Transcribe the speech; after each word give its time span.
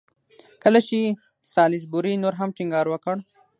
کله 0.63 0.79
چې 0.87 0.99
سالیزبوري 1.53 2.13
نور 2.23 2.33
هم 2.39 2.49
ټینګار 2.57 2.85
وکړ. 2.89 3.15